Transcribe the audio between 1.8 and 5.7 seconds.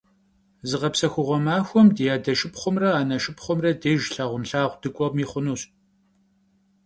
di ade şşıpxhumre ane şşıpxhumre dêjj lhağunlhağu dık'uemi xhunuş.